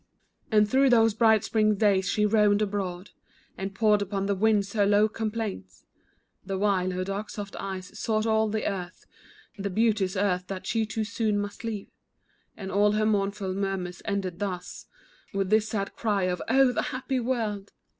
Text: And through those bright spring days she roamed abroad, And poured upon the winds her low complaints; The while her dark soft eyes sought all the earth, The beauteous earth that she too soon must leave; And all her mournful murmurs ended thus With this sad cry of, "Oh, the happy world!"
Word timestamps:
And 0.51 0.67
through 0.67 0.89
those 0.89 1.13
bright 1.13 1.43
spring 1.43 1.75
days 1.75 2.09
she 2.09 2.25
roamed 2.25 2.63
abroad, 2.63 3.11
And 3.55 3.75
poured 3.75 4.01
upon 4.01 4.25
the 4.25 4.33
winds 4.33 4.73
her 4.73 4.83
low 4.87 5.07
complaints; 5.07 5.85
The 6.43 6.57
while 6.57 6.89
her 6.89 7.03
dark 7.03 7.29
soft 7.29 7.55
eyes 7.57 7.95
sought 7.99 8.25
all 8.25 8.49
the 8.49 8.67
earth, 8.67 9.05
The 9.59 9.69
beauteous 9.69 10.15
earth 10.15 10.47
that 10.47 10.65
she 10.65 10.87
too 10.87 11.03
soon 11.03 11.37
must 11.39 11.63
leave; 11.63 11.91
And 12.57 12.71
all 12.71 12.93
her 12.93 13.05
mournful 13.05 13.53
murmurs 13.53 14.01
ended 14.03 14.39
thus 14.39 14.87
With 15.35 15.51
this 15.51 15.69
sad 15.69 15.95
cry 15.95 16.23
of, 16.23 16.41
"Oh, 16.49 16.71
the 16.71 16.81
happy 16.81 17.19
world!" 17.19 17.71